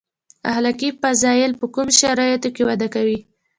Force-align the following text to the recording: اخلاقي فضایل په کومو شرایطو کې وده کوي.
اخلاقي 0.51 0.89
فضایل 1.01 1.51
په 1.59 1.65
کومو 1.73 1.97
شرایطو 2.01 2.49
کې 2.55 2.61
وده 2.69 2.87
کوي. 2.95 3.19